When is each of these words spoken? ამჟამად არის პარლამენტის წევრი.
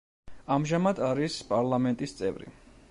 ამჟამად 0.55 1.03
არის 1.11 1.37
პარლამენტის 1.53 2.21
წევრი. 2.23 2.55